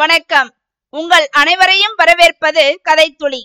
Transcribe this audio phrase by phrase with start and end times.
[0.00, 0.50] வணக்கம்.
[0.90, 3.40] உங்கள் அனைவரையும் வரவேற்பது கதைத்துளி.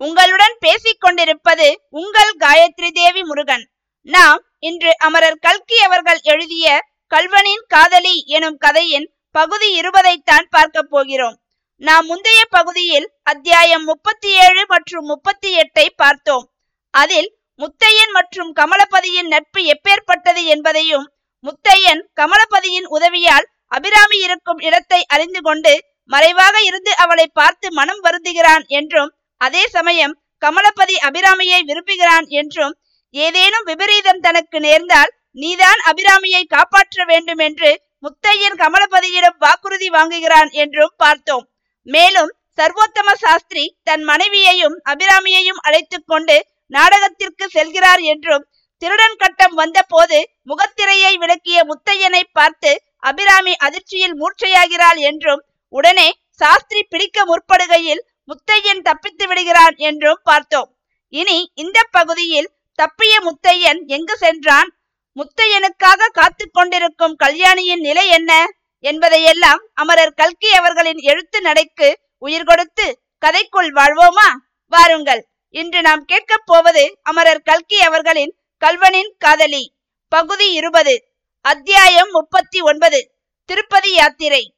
[0.00, 3.64] உங்களுடன் பேசிக் கொண்டிருப்பது உங்கள் காயத்ரி தேவி முருகன்.
[4.02, 6.66] நாம் இன்று அமரர் கல்கி அவர்கள் எழுதிய
[7.14, 11.36] கல்வனின் காதலி எனும் கதையின் பகுதி இருபதைத்தான் பார்க்க போகிறோம்.
[11.76, 16.46] நாம் முந்தைய பகுதியில் அத்தியாயம் முப்பத்தி ஏழு மற்றும் முப்பத்தி எட்டை பார்த்தோம்.
[16.94, 21.06] அதில் முத்தையன் மற்றும் கமலபதியின் நட்பு எப்பேற்பட்டது என்பதையும்
[21.44, 25.72] முத்தையன் கமலபதியின் உதவியால் அபிராமி இருக்கும் இடத்தை அறிந்து கொண்டு
[26.10, 29.10] மறைவாக இருந்து அவளை பார்த்து மனம் வருந்துகிறான் என்றும்
[29.40, 32.74] அதே சமயம் கமலபதி அபிராமியை விரும்புகிறான் என்றும்
[33.14, 37.70] ஏதேனும் விபரீதம் தனக்கு நேர்ந்தால் நீதான் அபிராமியை காப்பாற்ற வேண்டும் என்று
[38.02, 41.44] முத்தையன் கமலபதியிடம் வாக்குறுதி வாங்குகிறான் என்றும் பார்த்தோம்.
[41.86, 46.36] மேலும் சர்வோத்தம சாஸ்திரி தன் மனைவியையும் அபிராமியையும் அழைத்து கொண்டு
[46.72, 48.46] நாடகத்திற்கு செல்கிறார் என்றும்
[48.82, 52.72] திருடன் கட்டம் வந்த போது முகத்திரையை விளக்கிய முத்தையனை பார்த்து
[53.02, 60.76] அபிராமி அதிர்ச்சியில் மூர்ச்சையாகிறாள் என்றும் உடனே சாஸ்திரி பிடிக்க முற்படுகையில் முத்தையன் தப்பித்து விடுகிறான் என்றும் பார்த்தோம்.
[61.08, 64.76] இனி இந்த பகுதியில் தப்பிய முத்தையன் எங்கு சென்றான்?
[65.16, 68.46] முத்தையனுக்காக காத்து கொண்டிருக்கும் கல்யாணியின் நிலை என்ன?
[68.80, 74.28] என்பதையெல்லாம் அமரர் கல்கி அவர்களின் எழுத்து நடைக்கு உயிர் கொடுத்து கதைக்குள் வாழ்வோமா?
[74.66, 75.28] வாருங்கள்.
[75.48, 79.74] இன்று நாம் கேட்கப் போவது அமரர் கல்கி அவர்களின் கல்வனின் காதலி.
[80.08, 81.08] பகுதி இருபது.
[81.40, 83.14] அத்தியாயம் முப்பத்தி ஒன்பது.
[83.44, 84.57] திருப்பதி யாத்திரை.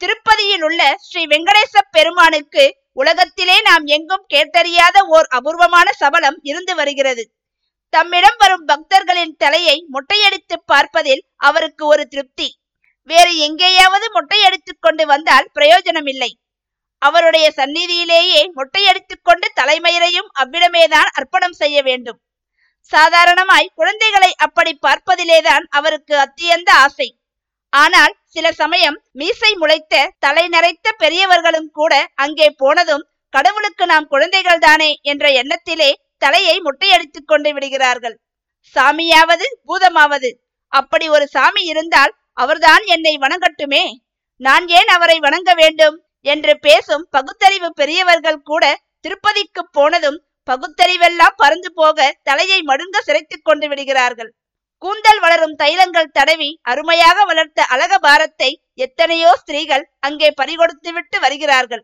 [0.00, 7.30] திருப்பதியில் உள்ள ஸ்ரீ வெங்கடேச பெருமானுக்கு உலகத்திலே நாம் எங்கும் கேட்டறியாத ஓர் அபூர்வமான சபலம் இருந்து வருகிறது.
[7.88, 12.58] தம்மிடம் வரும் பக்தர்களின் தலையை மொட்டையடித்து பார்ப்பதில் அவருக்கு ஒரு திருப்தி.
[13.02, 16.38] வேறு எங்கேயாவது மொட்டையடித்துக் கொண்டு வந்தால் பிரயோஜனம் இல்லை
[16.98, 22.20] அவருடைய சந்நிதியிலேயே மொட்டையடித்துக் கொண்டு தலைமயிரையும் அவ்விடமேதான் அர்ப்பணம் செய்ய வேண்டும்.
[22.82, 27.19] சாதாரணமாய் குழந்தைகளை அப்படி பார்ப்பதிலேதான் அவருக்கு அத்தியந்த ஆசை.
[27.72, 34.98] ஆனால் சில சமயம் மீசை முளைத்த தலை நரைத்த பெரியவர்களும் கூட அங்கே போனதும் கடவுளுக்கு நாம் குழந்தைகள் தானே
[35.02, 38.16] என்ற எண்ணத்திலே தலையை முட்டையடித்துக் கொண்டு விடுகிறார்கள்.
[38.76, 40.30] சாமியாவது பூதமாவது
[40.68, 43.84] அப்படி ஒரு சாமி இருந்தால் அவர்தான் என்னை வணங்கட்டுமே?
[44.36, 45.96] நான் ஏன் அவரை வணங்க வேண்டும்?
[46.20, 48.64] என்று பேசும் பகுத்தறிவு பெரியவர்கள் கூட
[49.00, 54.30] திருப்பதிக்கு போனதும் பகுத்தறிவெல்லாம் பறந்து போக தலையை மடுங்க சிரைத்துக் கொண்டு விடுகிறார்கள்.
[54.82, 61.82] கூந்தல் வளரும் தைலங்கள் தடவி அருமையாக வளர்த்த அழக பாரத்தை எத்தனையோ ஸ்திரீகள் அங்கே பறிகொடுத்து விட்டு வருகிறார்கள்.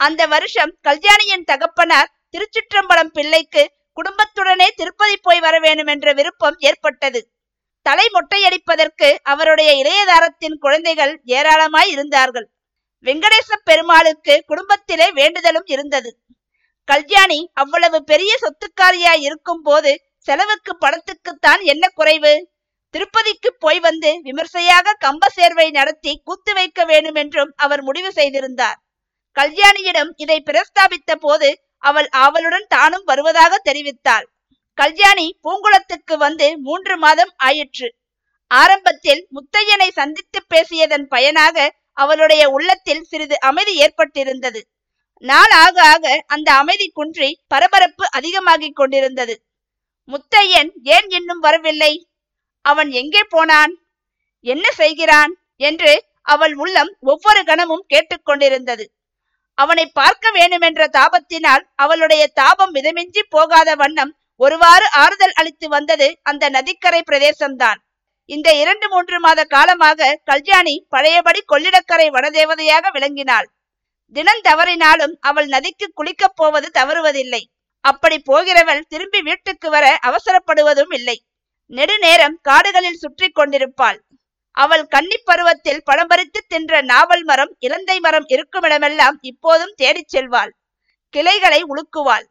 [0.00, 3.64] அந்த வருஷம் கல்யாணியின் தகப்பனார் திருச்சிற்றம்பலம் பிள்ளைக்கு
[3.96, 7.20] குடும்பத்துடனே திருப்பதி போய் வர வேண்டும் என்ற விருப்பம் ஏற்பட்டது.
[7.86, 12.46] தலை மொட்டையடிப்பதற்கு அவருடைய இளையதாரத்தின் குழந்தைகள் ஏராளமாய் இருந்தார்கள்.
[13.04, 16.10] வெங்கடேச பெருமாளுக்கு குடும்பத்திலே வேண்டுதலும் இருந்தது.
[16.88, 19.92] கல்யாணி அவ்வளவு பெரிய சொத்துக்காரியாய் இருக்கும் போது
[20.26, 22.50] செலவுக்கு பணத்துக்குத்தான் என்ன குறைவு?
[22.90, 28.78] திருப்பதிக்கு போய் வந்து விமர்சையாக கம்ப சேர்வை நடத்தி கூத்து வைக்க வேண்டும் என்றும் அவர் முடிவு செய்திருந்தார்.
[29.36, 34.26] கல்யாணியிடம் இதை பிரஸ்தாபித்த போது அவள் ஆவலுடன் தானும் வருவதாக தெரிவித்தாள்.
[34.74, 37.94] கல்யாணி பூங்குளத்துக்கு வந்து மூன்று மாதம் ஆயிற்று.
[38.50, 44.60] ஆரம்பத்தில் முத்தையனை சந்தித்து பேசியதன் பயனாக அவளுடைய உள்ளத்தில் சிறிது அமைதி ஏற்பட்டிருந்தது.
[45.24, 49.45] நாள் ஆக ஆக அந்த அமைதி குன்றி பரபரப்பு அதிகமாகிக் கொண்டிருந்தது.
[50.08, 51.92] முத்தையன் ஏன் இன்னும் வரவில்லை?
[52.64, 53.72] அவன் எங்கே போனான்?
[54.40, 55.32] என்ன செய்கிறான்?
[55.56, 58.84] என்று அவள் உள்ளம் ஒவ்வொரு கணமும் கேட்டுக்கொண்டிருந்தது.
[59.54, 67.02] அவனை பார்க்க வேண்டுமென்ற தாபத்தினால் அவளுடைய தாபம் மிதமின்றி போகாத வண்ணம் ஒருவாறு ஆறுதல் அளித்து வந்தது அந்த நதிக்கரை
[67.10, 67.78] பிரதேசம்தான்.
[68.24, 73.46] இந்த இரண்டு மூன்று மாத காலமாக கல்யாணி பழையபடி கொள்ளிடக்கரை வனதேவதையாக விளங்கினாள்.
[74.16, 77.42] தினம் தவறினாலும் அவள் நதிக்கு குளிக்கப் போவது தவறுவதில்லை.
[77.88, 81.16] அப்படி போகிறவள் திரும்பி வீட்டுக்கு வர அவசரப்படுவதும் இல்லை.
[81.72, 83.98] நெடுநேரம் காடுகளில் சுற்றி கொண்டிருப்பாள்.
[84.56, 90.52] அவள் கன்னி பருவத்தில் பழம்பறித்து தின்ற நாவல் மரம் இலந்தை மரம் இருக்குமிடமெல்லாம் இப்போதும் தேடிச் செல்வாள்.
[91.14, 92.26] கிளைகளை உழுக்குவாள்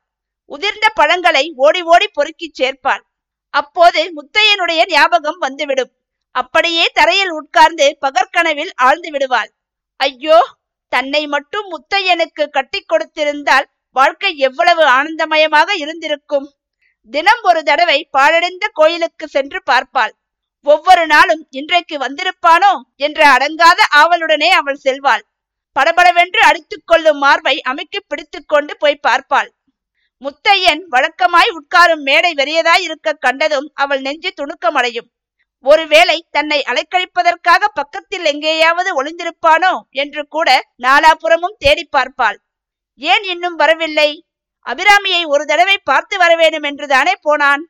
[0.52, 3.04] உதிர்ந்த பழங்களை ஓடி ஓடி பொறுக்கிச் சேர்ப்பாள்.
[3.54, 5.92] அப்போது முத்தையனுடைய ஞாபகம் வந்துவிடும்.
[6.36, 9.50] அப்படியே தரையில் உட்கார்ந்து பகற்கனவில் ஆழ்ந்து விடுவாள்.
[10.00, 10.40] ஐயோ
[10.94, 16.48] தன்னை மட்டும் முத்தையனுக்கு கட்டி கொடுத்திருந்தால் வாழ்க்கை எவ்வளவு ஆனந்தமயமாக இருந்திருக்கும்?
[17.10, 20.14] தினம் ஒரு தடவை பாழடைந்த கோயிலுக்கு சென்று பார்ப்பாள்.
[20.66, 22.72] ஒவ்வொரு நாளும் இன்றைக்கு வந்திருப்பானோ
[23.06, 25.24] என்ற அடங்காத ஆவலுடனே அவள் செல்வாள்.
[25.76, 29.50] படபடவென்று அடித்துக் கொள்ளும் மார்பை அமைக்கி பிடித்துக் கொண்டு போய் பார்ப்பாள்.
[30.22, 35.10] முத்தையன் வழக்கமாய் உட்காரும் மேடை வெறியதாய் இருக்க கண்டதும் அவள் நெஞ்சு துணுக்கமடையும்.
[35.66, 40.50] ஒருவேளை தன்னை அலைக்கழிப்பதற்காக பக்கத்தில் எங்கேயாவது ஒளிந்திருப்பானோ என்று கூட
[40.84, 42.38] நாலாபுறமும் தேடி பார்ப்பாள்.
[42.96, 44.26] ஏன் இன்னும் வரவில்லை?
[44.66, 47.64] அபிராமியை ஒரு தடவை பார்த்து வர வேண்டும் என்றுதானே போனான்.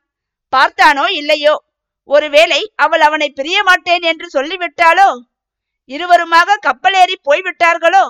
[0.54, 1.56] பார்த்தானோ இல்லையோ?
[2.04, 5.10] ஒருவேளை அவள் அவனை பிரிய மாட்டேன் என்று சொல்லிவிட்டாளோ?
[5.89, 8.06] இருவருமாக கப்பல் ஏறி போய்விட்டார்களோ?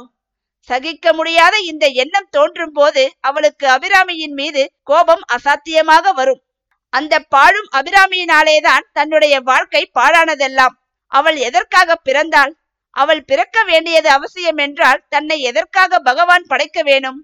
[0.59, 6.41] சகிக்க முடியாத இந்த எண்ணம் தோன்றும் போது அவளுக்கு அபிராமியின் மீது கோபம் அசாத்தியமாக வரும்.
[6.89, 10.75] அந்த பாழும் அபிராமியினாலேதான் தன்னுடைய வாழ்க்கை பாழானதெல்லாம்.
[11.07, 12.53] அவள் எதற்காக பிறந்தாள்?
[12.95, 17.19] அவள் பிறக்க வேண்டியது அவசியம் என்றால் தன்னை எதற்காக பகவான் படைக்க வேணும்?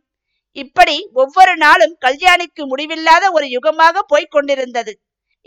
[0.58, 4.94] இப்படி ஒவ்வொரு நாளும் கல்யாணிக்கு முடிவில்லாத ஒரு யுகமாக போய்க் கொண்டிருந்தது.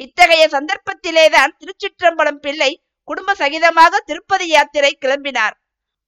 [0.00, 2.70] இத்தகைய சந்தர்ப்பத்திலேதான் திருச்சிற்றம்பலம் பிள்ளை
[3.08, 5.54] குடும்ப சகிதமாக திருப்பதி யாத்திரை கிளம்பினார்.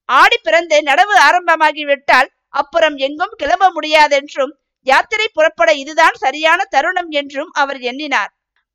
[0.08, 4.54] ஆடி பிறந்து நடவு ஆரம்பமாகிவிட்டால் அப்புறம் எங்கும் கிளம்ப முடியாதென்றும்
[4.86, 8.30] யாத்திரை புறப்பட இதுதான் சரியான தருணம் என்றும் அவர் எண்ணினார்.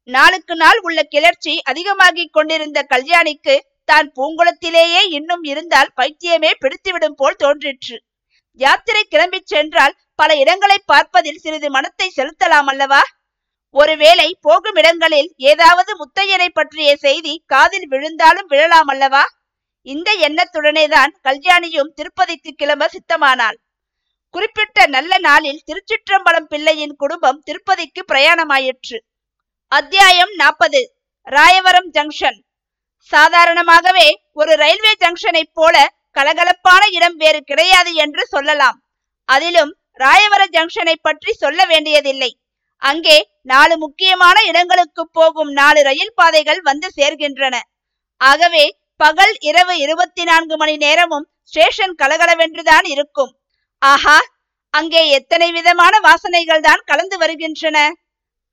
[0.10, 3.56] நாளுக்கு நாள் உள்ள கிளர்ச்சி அதிகமாகிக் கொண்டிருந்த கல்யாணிக்கு
[3.92, 7.98] தான் பூங்குளத்திலேயே இன்னும் இருந்தால் பைத்தியமே பிடித்துவிடும் போல் தோன்றிற்று.
[8.60, 13.02] யாத்திரை கிளம்பிச் சென்றால் பல இடங்களை பார்ப்பதில் சிறிது மனத்தை செலுத்தலாம் அல்லவா?
[13.76, 19.24] ஒருவேளை போகும் இடங்களில் ஏதாவது முத்தையனை பற்றிய செய்தி காதில் விழுந்தாலும் விழலாம் அல்லவா?
[19.88, 23.58] இந்த எண்ணத்துடனேதான் கல்யாணியும் திருப்பதிக்கு கிளம்ப சித்தமானாள்.
[24.34, 29.00] குறிப்பிட்ட நல்ல நாளில் திருச்சிற்றம்பலம் பிள்ளையின் குடும்பம் திருப்பதிக்கு பிரயாணமாயிற்று.
[29.72, 30.82] அத்தியாயம் நாற்பது
[31.28, 32.40] ராயவரம் ஜங்ஷன்.
[33.04, 38.84] சாதாரணமாகவே ஒரு ரயில்வே ஜங்ஷனை போல கலகலப்பான இடம் வேறு கிடையாது என்று சொல்லலாம்.
[39.26, 42.38] அதிலும் ராயவர ஜங்ஷனை பற்றி சொல்ல வேண்டியதில்லை.
[42.78, 47.60] அங்கே நாலு முக்கியமான இடங்களுக்கு போகும் நாலு ரயில் பாதைகள் வந்து சேர்கின்றன.
[48.18, 53.32] ஆகவே பகல் இரவு இருபத்தி நான்கு மணி நேரமும் ஸ்டேஷன் கலகலவென்றுதான் இருக்கும்.
[53.78, 54.20] ஆஹா!
[54.70, 57.92] அங்கே எத்தனை விதமான வாசனைகள் தான் கலந்து வருகின்றன?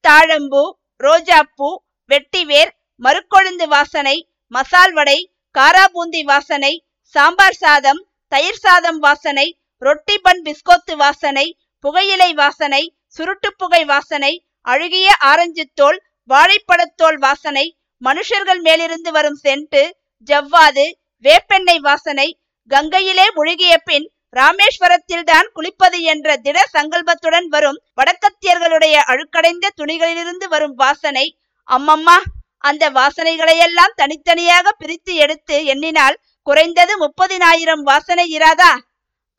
[0.04, 1.76] தாழம்பூ ரோஜாப்பூ
[2.10, 5.18] வெட்டிவேர் மறுக்கொழுந்து வாசனை மசால் வடை
[5.54, 6.72] காராபூந்தி வாசனை
[7.14, 8.00] சாம்பார் சாதம்
[8.32, 9.46] தயிர் சாதம் வாசனை
[9.82, 11.46] ரொட்டி பன் பிஸ்கோத்து வாசனை
[11.84, 14.32] புகையிலை வாசனை சுருட்டு புகை வாசனை
[14.66, 15.98] அழுகிய ஆரஞ்சு தோல்
[16.30, 17.66] வாழைப்பழத்தோல் வாசனை
[18.02, 19.82] மனுஷர்கள் மேலிருந்து வரும் சென்ட்டு
[20.28, 20.86] ஜவ்வாது
[21.24, 22.28] வேப்பெண்ணெய் வாசனை
[22.70, 24.06] கங்கையிலே முழுகிய பின்
[24.36, 31.26] ராமேஸ்வரத்தில் தான் குளிப்பது என்ற திட சங்கல்பத்துடன் வரும் வடக்கத்தியர்களுடைய அழுக்கடைந்த துணிகளிலிருந்து வரும் வாசனை
[31.68, 32.16] அம்மம்மா!
[32.64, 38.72] அந்த வாசனைகளையெல்லாம் தனித்தனியாக பிரித்து எடுத்து எண்ணினால் குறைந்தது முப்பதினாயிரம் வாசனை இராதா?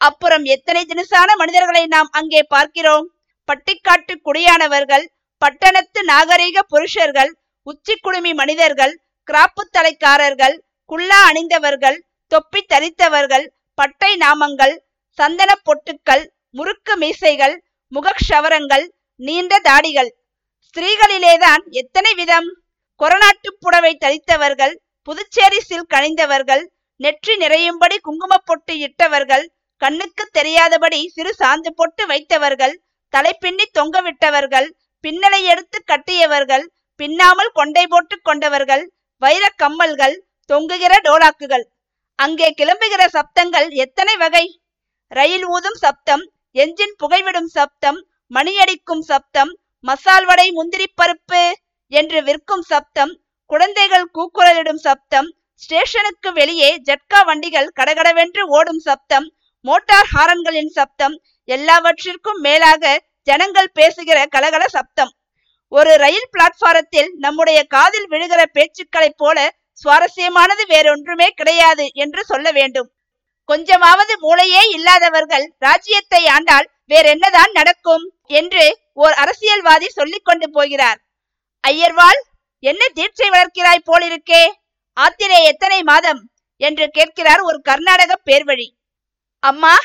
[0.02, 3.08] அப்புறம் எத்தனை தினசான மனிதர்களை நாம் அங்கே பார்க்கிறோம்?
[3.50, 5.06] பட்டிக்காட்டு குடியானவர்கள்
[5.42, 7.32] பட்டணத்து நாகரீக புருஷர்கள்
[7.68, 8.94] உச்சி குடுமி மனிதர்கள்
[9.28, 10.56] கிராப்பு தலைக்காரர்கள்
[10.90, 11.98] குல்லா அணிந்தவர்கள்
[12.32, 14.76] தொப்பி தரித்தவர்கள் பட்டை நாமங்கள்
[15.20, 16.24] சந்தன பொட்டுக்கள்
[16.58, 17.56] முறுக்கு மீசைகள்
[17.92, 18.86] முகக்ஷவரங்கள்
[19.20, 20.10] நீண்ட தாடிகள்.
[20.66, 22.50] ஸ்திரீகளிலேதான் எத்தனை விதம்?
[23.02, 24.74] கொரநாட்டு புடவை தரித்தவர்கள்
[25.08, 26.64] புதுச்சேரி சில்க் அணிந்தவர்கள்
[27.00, 29.46] நெற்றி நிறையும்படி குங்கும பொட்டு இட்டவர்கள்
[29.82, 32.74] கண்ணுக்கு தெரியாதபடி சிறு சாந்து பொட்டு வைத்தவர்கள்
[33.14, 34.68] தலைப்பின்னி தொங்கவிட்டவர்கள்
[35.04, 36.66] பின்னலை எடுத்து கட்டியவர்கள்
[37.00, 38.84] பின்னாமல் கொண்டை போட்டு கொண்டவர்கள்
[39.22, 40.16] வைரக் கம்மல்கள்
[40.50, 41.66] தொங்குகிற டோலாக்குகள்.
[42.20, 44.46] அங்கே கிளம்புகிற சப்தங்கள் எத்தனை வகை?
[45.12, 46.24] ரயில் ஊதும் சப்தம்
[46.62, 48.00] எஞ்சின் புகைவிடும் சப்தம்
[48.32, 49.52] மணியடிக்கும் சப்தம்
[49.84, 51.44] மசால் வடை முந்திரி பருப்பு.
[51.92, 53.14] என்று விற்கும் சப்தம்
[53.50, 55.30] குழந்தைகள் கூக்குரலிடும் சப்தம்
[55.62, 59.28] ஸ்டேஷனுக்கு வெளியே ஜட்கா வண்டிகள் கடகடவென்று ஓடும் சப்தம்
[59.66, 61.16] மோட்டார் ஹாரன்களின் சப்தம்
[61.50, 62.84] எல்லாவற்றிற்கும் மேலாக
[63.28, 65.12] ஜனங்கள் பேசுகிற கலகல சப்தம்.
[65.72, 69.38] ஒரு ரயில் பிளாட்பாரத்தில் நம்முடைய காதில் விழுகிற பேச்சுக்களைப் போல
[69.82, 72.90] சுவாரஸ்யமானது வேறொன்றுமே கிடையாது என்று சொல்ல வேண்டும்.
[73.50, 78.06] கொஞ்சமாவது மூளையே இல்லாதவர்கள் ராஜ்யத்தை ஆண்டால் வேறென்னதான் நடக்கும்?
[78.32, 81.00] என்று ஓர் அரசியல்வாதி சொல்லிக் கொண்டு போகிறார்.
[81.68, 82.20] ஐயர்வாள்
[82.64, 84.44] என்ன தீட்சை வளர்க்கிறாய் போலிருக்கே?
[84.98, 86.22] ஆத்திரே எத்தனை மாதம்?
[86.62, 88.68] என்று கேட்கிறார் ஒரு கர்நாடக பேர்வழி.
[89.44, 89.76] அம்மா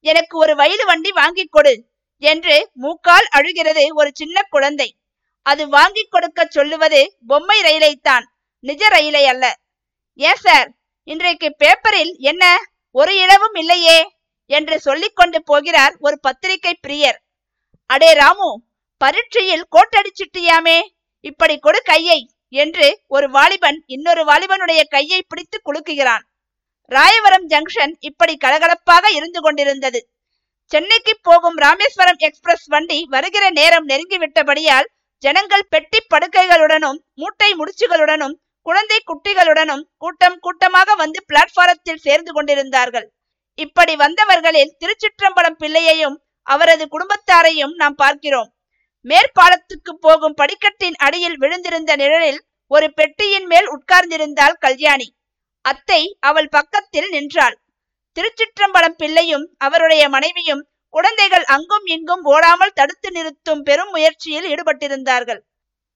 [0.00, 1.74] எனக்கு ஒரு வயலு வண்டி வாங்கி கொடு
[2.18, 4.88] என்று மூக்கால் அழுகிறது ஒரு சின்ன குழந்தை.
[5.46, 8.24] அது வாங்கி கொடுக்க சொல்லுவது பொம்மை ரயிலைத்தான்
[8.58, 9.44] நிஜ ரயிலை அல்ல.
[10.14, 10.68] ஏன் சார்
[11.08, 12.44] இன்றைக்கு பேப்பரில் என்ன
[12.90, 13.98] ஒரு இளவும் இல்லையே?
[14.46, 17.18] என்று சொல்லிக்கொண்டு போகிறார் ஒரு பத்திரிகை பிரியர்.
[17.86, 18.50] அடே ராமு
[19.00, 20.78] பரீட்சையில் கோட்டடிச்சிட்டியாமே?
[21.24, 26.24] இப்படி கொடு கையை என்று ஒரு வாலிபன் இன்னொரு வாலிபனுடைய கையை பிடித்து குலுக்குகிறான்.
[26.90, 30.00] ராயவரம் ஜங்ஷன் இப்படி கலகலப்பாக இருந்து கொண்டிருந்தது.
[30.70, 34.88] சென்னைக்கு போகும் ராமேஸ்வரம் எக்ஸ்பிரஸ் வண்டி வருகிற நேரம் நெருங்கிவிட்டபடியால்
[35.22, 38.34] ஜனங்கள் பெட்டி படுக்கைகளுடனும் மூட்டை முடிச்சுகளுடனும்
[38.66, 43.06] குழந்தை குட்டிகளுடனும் கூட்டம் கூட்டமாக வந்து பிளாட்பாரத்தில் சேர்ந்து கொண்டிருந்தார்கள்.
[43.58, 48.50] இப்படி வந்தவர்களில் திருச்சிற்றம்பலம் பிள்ளையையும் அவரது குடும்பத்தாரையும் நாம் பார்க்கிறோம்.
[49.04, 52.40] மேற்பாலத்துக்கு போகும் படிக்கட்டின் அடியில் விழுந்திருந்த நிழலில்
[52.70, 55.08] ஒரு பெட்டியின் மேல் உட்கார்ந்திருந்தாள் கல்யாணி.
[55.64, 57.56] அத்தை அவள் பக்கத்தில் நின்றாள்.
[58.16, 60.62] திருச்சிற்றம்பலம் பிள்ளையும் அவருடைய மனைவியும்
[60.94, 65.40] குழந்தைகள் அங்கும் இங்கும் ஓடாமல் தடுத்து நிறுத்தும் பெரும் முயற்சியில் ஈடுபட்டிருந்தார்கள்.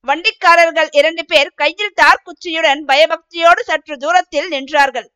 [0.06, 5.08] வண்டிக்காரர்கள் இரண்டு பேர் கையில் தார்குச்சியுடன் பயபக்தியோடு சற்று தூரத்தில் நின்றார்கள்.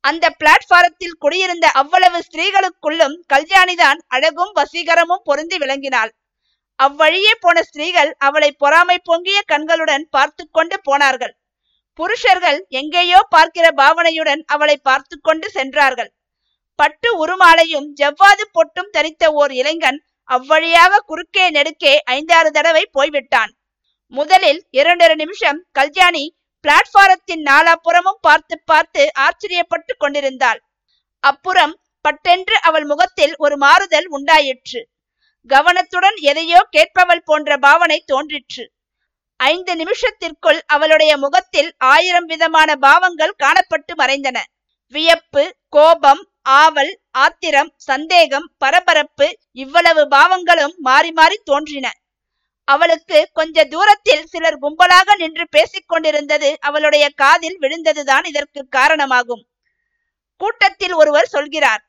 [0.00, 6.12] அந்த பிளாட்பாரத்தில் குடியிருந்த அவ்வளவு ஸ்திரீகளுக்குள்ளும் கல்யாணிதான் அழகும் வசீகரமும் பொருந்தி விளங்கினாள்.
[6.78, 11.34] அவ்வழியே போன ஸ்திரீகள் அவளை பொறாமை பொங்கிய கண்களுடன் பார்த்து கொண்டு போனார்கள்.
[11.98, 16.10] புருஷர்கள் எங்கேயோ பார்க்கிற பாவனையுடன் அவளை பார்த்து கொண்டு சென்றார்கள்.
[16.78, 23.52] பட்டு உருமாலையும் ஜவ்வாது பொட்டும் தரித்த ஓர் இளைஞன் அவ்வழியாக குறுக்கே நெடுக்கே ஐந்தாறு தடவை போய்விட்டான்.
[24.12, 26.24] முதலில் இரண்டரை நிமிஷம் கல்யாணி
[26.64, 30.60] பிளாட்பாரத்தின் நாலாப்புறமும் பார்த்து பார்த்து ஆச்சரியப்பட்டு கொண்டிருந்தாள்.
[31.20, 34.80] அப்புறம் பட்டென்று அவள் முகத்தில் ஒரு மாறுதல் உண்டாயிற்று.
[35.50, 38.64] கவனத்துடன் எதையோ கேட்பவள் போன்ற பாவனை தோன்றிற்று.
[39.40, 44.38] ஐந்து நிமிஷத்திற்குள் அவளுடைய முகத்தில் ஆயிரம் விதமான பாவங்கள் காணப்பட்டு மறைந்தன.
[44.94, 51.86] வியப்பு கோபம் ஆவல் ஆத்திரம் சந்தேகம் பரபரப்பு இவ்வளவு பாவங்களும் மாறி மாறி தோன்றின.
[52.68, 59.42] அவளுக்கு கொஞ்ச தூரத்தில் சிலர் கும்பலாக நின்று பேசிக் கொண்டிருந்தது அவளுடைய காதில் விழுந்ததுதான் இதற்கு காரணமாகும்.
[60.40, 61.82] கூட்டத்தில் ஒருவர் சொல்கிறார்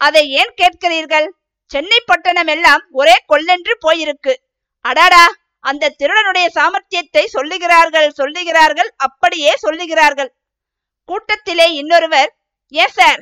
[0.00, 1.28] அதை ஏன் கேட்கிறீர்கள்?
[1.72, 4.34] சென்னை பட்டணம் எல்லாம் ஒரே கொள்ளென்று போயிருக்கு.
[4.84, 5.24] அடாடா
[5.64, 10.30] அந்த திருடனுடைய சாமர்த்தியத்தை சொல்லுகிறார்கள் சொல்லுகிறார்கள் அப்படியே சொல்லுகிறார்கள்.
[11.08, 12.30] கூட்டத்திலே இன்னொருவர்
[12.74, 13.20] ஏன் சார்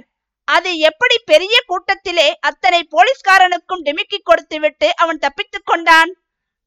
[0.49, 6.11] அது எப்படி பெரிய கூட்டத்திலே அத்தனை போலீஸ்காரனுக்கும் டிமிக்கி கொடுத்து விட்டு அவன் தப்பித்துக் கொண்டான்?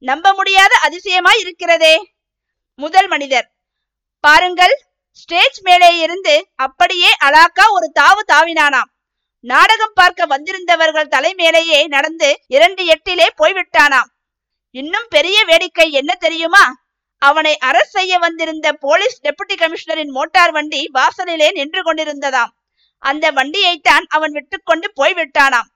[0.02, 1.94] நம்ப முடியாத அதிசயமாய் இருக்கிறதே.
[2.78, 3.46] முதல் மனிதர்
[4.24, 4.74] பாருங்கள்
[5.20, 6.34] ஸ்டேஜ் மேலே இருந்து
[6.66, 8.90] அப்படியே அலாக்கா ஒரு தாவு தாவினானாம்.
[9.40, 14.10] நாடகம் பார்க்க வந்திருந்தவர்கள் தலைமேலேயே நடந்து இரண்டு எட்டிலே போய்விட்டானாம்.
[14.70, 16.64] இன்னும் பெரிய வேடிக்கை என்ன தெரியுமா?
[17.18, 22.52] அவனை அரசு செய்ய வந்திருந்த போலீஸ் டெபுட்டி கமிஷனரின் மோட்டார் வண்டி வாசலிலே நின்று கொண்டிருந்ததாம்.
[23.02, 25.68] அந்த வண்டியைத்தான் அவன் விட்டுக்கொண்டு போய்விட்டானாம்.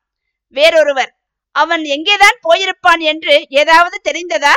[0.49, 1.12] வேறொருவர்
[1.50, 4.54] அவன் எங்கேதான் போயிருப்பான் என்று ஏதாவது தெரிந்ததா?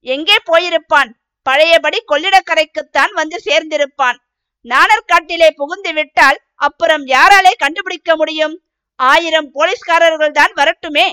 [0.00, 1.10] எங்கே போயிருப்பான்?
[1.42, 4.18] பழையபடி கொள்ளிடக்கரைக்குத்தான் வந்து சேர்ந்திருப்பான்.
[4.64, 8.54] நாணற்காட்டிலே புகுந்து விட்டால் அப்புறம் யாராலே கண்டுபிடிக்க முடியும்?
[8.94, 11.08] ஆயிரம் போலீஸ்காரர்கள் தான் வரட்டுமே.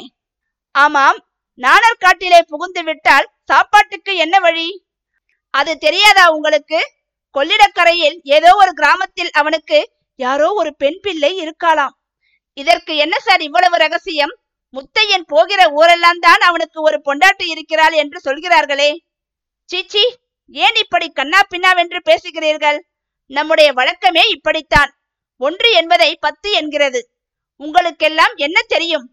[0.71, 1.17] ஆமாம்
[1.59, 4.67] நாணற்காட்டிலே புகுந்து விட்டால் சாப்பாட்டுக்கு என்ன வழி?
[5.49, 6.79] அது தெரியாதா உங்களுக்கு?
[7.35, 9.79] கொள்ளிடக்கரையில் ஏதோ ஒரு கிராமத்தில் அவனுக்கு
[10.15, 11.93] யாரோ ஒரு பெண் பிள்ளை இருக்காளாம்.
[12.53, 14.33] இதற்கு என்ன சார் இவ்வளவு ரகசியம்?
[14.73, 18.91] முத்தையன் போகிற ஊரெல்லாம் தான் அவனுக்கு ஒரு பொண்டாட்டி இருக்கிறாள் என்று சொல்கிறார்களே.
[19.69, 20.03] சீச்சி
[20.47, 22.79] ஏன் இப்படி கண்ணா பின்னாவென்று பேசுகிறீர்கள்?
[23.31, 24.91] நம்முடைய வழக்கமே இப்படித்தான்.
[25.45, 27.01] ஒன்று என்பதை பத்து என்கிறது.
[27.59, 29.05] உங்களுக்கெல்லாம் என்ன தெரியும்?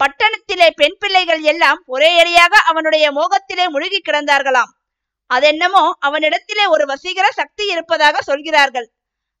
[0.00, 4.72] பட்டணத்திலே பெண் பிள்ளைகள் எல்லாம் ஒரே அடியாக அவனுடைய மோகத்திலே முழுகி கிடந்தார்களாம்.
[5.26, 8.86] அதென்னமோ அவனிடத்திலே ஒரு வசீகர சக்தி இருப்பதாக சொல்கிறார்கள்.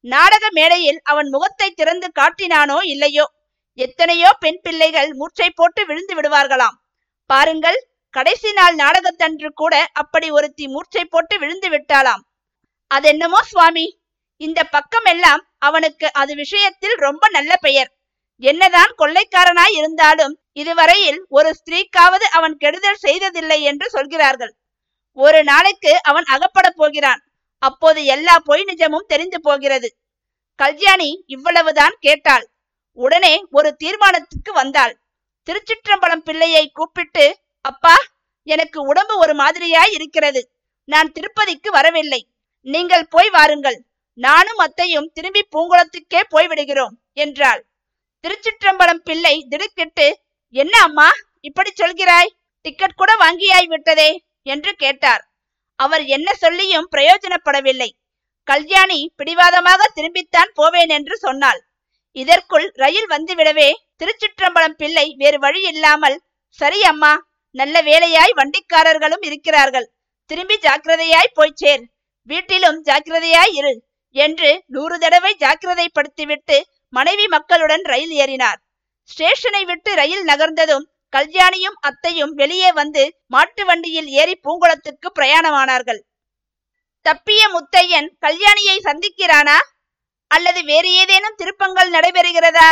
[0.00, 3.26] நாடக மேடையில் அவன் முகத்தை திறந்து காட்டினானோ இல்லையோ?
[3.74, 6.76] எத்தனையோ பெண் பிள்ளைகள் மூச்சை போட்டு விழுந்து விடுவார்களாம்.
[7.26, 7.78] பாருங்கள்
[8.14, 12.22] கடைசி நாள் நாடகத்தன்று கூட அப்படி ஒருத்தி மூர்ச்சை போட்டு விழுந்து விட்டாளாம்.
[12.90, 13.86] அதென்னமோ சுவாமி?
[14.40, 17.90] இந்த பக்கம் எல்லாம் அவனுக்கு அது விஷயத்தில் ரொம்ப நல்ல பெயர்.
[18.36, 24.52] என்னதான் கொள்ளைக்காரனாய் இருந்தாலும் இதுவரையில் ஒரு ஸ்திரீக்காவது அவன் கெடுதல் செய்ததில்லை என்று சொல்கிறார்கள்.
[25.12, 27.22] ஒரு நாளைக்கு அவன் அகப்பட போகிறான்.
[27.58, 29.88] அப்போது எல்லா பொய் நிஜமும் தெரிந்து போகிறது.
[30.54, 32.46] கல்யாணி இவ்வளவுதான் கேட்டாள்.
[32.92, 34.94] உடனே ஒரு தீர்மானத்துக்கு வந்தாள்.
[35.46, 37.96] திருச்சிற்றம்பலம் பிள்ளையை கூப்பிட்டு அப்பா
[38.42, 40.52] எனக்கு உடம்பு ஒரு மாதிரியாய் இருக்கிறது.
[40.84, 42.20] நான் திருப்பதிக்கு வரவில்லை.
[42.66, 43.78] நீங்கள் போய் வாருங்கள்.
[44.24, 46.94] நானும் அத்தையும் திரும்பி பூங்குளத்துக்கே போய்விடுகிறோம்
[47.24, 47.60] என்றாள்.
[48.24, 50.06] திருச்சிற்றம்பலம் பிள்ளை திடுக்கிட்டு
[50.54, 51.08] என்ன அம்மா
[51.40, 52.30] இப்படி சொல்கிறாய்?
[52.64, 54.10] டிக்கெட் கூட வாங்கியாய் விட்டதே
[54.42, 55.22] என்று கேட்டார்.
[55.74, 57.90] அவர் என்ன சொல்லியும் பிரயோஜனப்படவில்லை.
[58.42, 61.60] கல்யாணி பிடிவாதமாக திரும்பித்தான் போவேன் என்று சொன்னாள்.
[62.16, 63.68] இதற்குள் ரயில் வந்துவிடவே
[64.00, 66.16] திருச்சிற்றம்பலம் பிள்ளை வேறு வழி இல்லாமல்
[66.60, 67.12] சரி அம்மா
[67.50, 69.86] நல்ல வேலையாய் வண்டிக்காரர்களும் இருக்கிறார்கள்.
[70.30, 71.84] திரும்பி ஜாக்கிரதையாய் போய் சேர்.
[72.30, 73.72] வீட்டிலும் ஜாக்கிரதையாய் இரு.
[74.10, 78.56] என்று நூறு தடவை ஜாக்கிரதைப்படுத்திவிட்டு மனைவி மக்களுடன் ரயில் ஏறினார்.
[79.02, 80.86] ஸ்டேஷனை விட்டு ரயில் நகர்ந்ததும்
[81.16, 86.00] கல்யாணியும் அத்தையும் வெளியே வந்து மாட்டு வண்டியில் ஏறி பூங்குளத்துக்கு பிரயாணமானார்கள்.
[87.02, 89.56] தப்பிய முத்தையன் கல்யாணியை சந்திக்கிறானா?
[90.26, 92.70] அல்லது வேறு ஏதேனும் திருப்பங்கள் நடைபெறுகிறதா?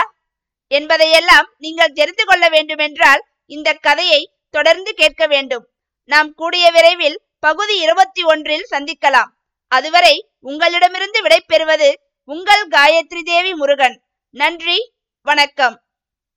[0.69, 5.69] என்பதையெல்லாம் நீங்கள் தெரிந்து கொள்ள வேண்டுமென்றால் இந்த கதையை தொடர்ந்து கேட்க வேண்டும்.
[6.05, 9.35] நாம் கூடிய விரைவில் பகுதி இருபத்தி ஒன்றில் சந்திக்கலாம்.
[9.69, 14.03] அதுவரை உங்களிடமிருந்து விடை பெறுவது உங்கள் காயத்ரி தேவி முருகன்.
[14.31, 15.86] நன்றி வணக்கம்.